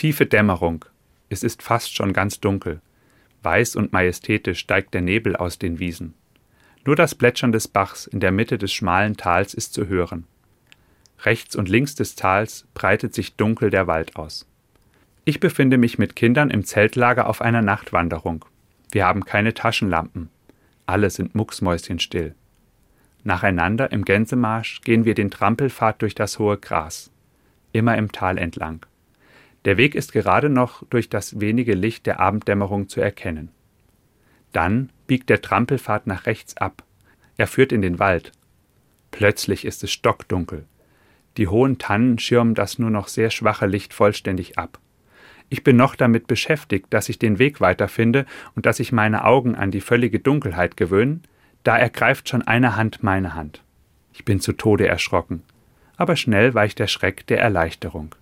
[0.00, 0.86] Tiefe Dämmerung.
[1.28, 2.80] Es ist fast schon ganz dunkel.
[3.42, 6.14] Weiß und majestätisch steigt der Nebel aus den Wiesen.
[6.86, 10.26] Nur das Plätschern des Bachs in der Mitte des schmalen Tals ist zu hören.
[11.18, 14.48] Rechts und links des Tals breitet sich dunkel der Wald aus.
[15.26, 18.46] Ich befinde mich mit Kindern im Zeltlager auf einer Nachtwanderung.
[18.92, 20.30] Wir haben keine Taschenlampen.
[20.86, 22.34] Alle sind mucksmäuschenstill.
[23.22, 27.10] Nacheinander im Gänsemarsch gehen wir den Trampelpfad durch das hohe Gras,
[27.72, 28.86] immer im Tal entlang.
[29.64, 33.50] Der Weg ist gerade noch durch das wenige Licht der Abenddämmerung zu erkennen.
[34.52, 36.82] Dann biegt der Trampelpfad nach rechts ab.
[37.36, 38.32] Er führt in den Wald.
[39.10, 40.64] Plötzlich ist es stockdunkel.
[41.36, 44.78] Die hohen Tannen schirmen das nur noch sehr schwache Licht vollständig ab.
[45.48, 49.56] Ich bin noch damit beschäftigt, dass ich den Weg weiterfinde und dass ich meine Augen
[49.56, 51.20] an die völlige Dunkelheit gewöhne,
[51.64, 53.62] da ergreift schon eine Hand meine Hand.
[54.12, 55.42] Ich bin zu Tode erschrocken,
[55.96, 58.14] aber schnell weicht der Schreck der Erleichterung.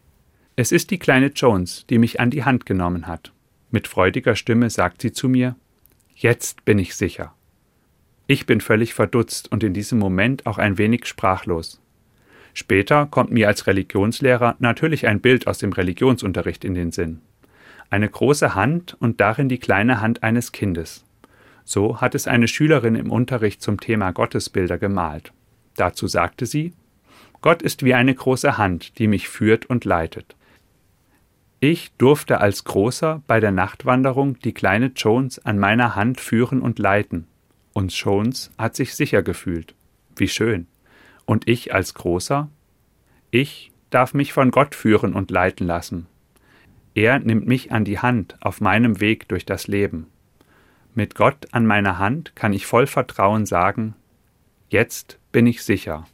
[0.61, 3.33] Es ist die kleine Jones, die mich an die Hand genommen hat.
[3.71, 5.55] Mit freudiger Stimme sagt sie zu mir
[6.17, 7.33] Jetzt bin ich sicher.
[8.27, 11.81] Ich bin völlig verdutzt und in diesem Moment auch ein wenig sprachlos.
[12.55, 17.20] Später kommt mir als Religionslehrer natürlich ein Bild aus dem Religionsunterricht in den Sinn.
[17.89, 21.05] Eine große Hand und darin die kleine Hand eines Kindes.
[21.62, 25.33] So hat es eine Schülerin im Unterricht zum Thema Gottesbilder gemalt.
[25.77, 26.73] Dazu sagte sie
[27.42, 30.34] Gott ist wie eine große Hand, die mich führt und leitet.
[31.61, 36.78] Ich durfte als Großer bei der Nachtwanderung die kleine Jones an meiner Hand führen und
[36.78, 37.27] leiten.
[37.73, 39.75] Und Jones hat sich sicher gefühlt.
[40.14, 40.69] Wie schön.
[41.25, 42.48] Und ich als Großer?
[43.33, 46.06] Ich darf mich von Gott führen und leiten lassen.
[46.95, 50.06] Er nimmt mich an die Hand auf meinem Weg durch das Leben.
[50.95, 53.95] Mit Gott an meiner Hand kann ich voll Vertrauen sagen,
[54.69, 56.06] jetzt bin ich sicher.